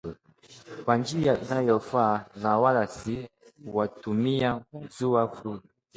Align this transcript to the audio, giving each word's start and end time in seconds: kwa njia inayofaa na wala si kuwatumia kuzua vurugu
kwa 0.85 0.95
njia 0.97 1.33
inayofaa 1.41 2.25
na 2.35 2.57
wala 2.57 2.87
si 2.87 3.29
kuwatumia 3.69 4.55
kuzua 4.71 5.25
vurugu 5.25 5.67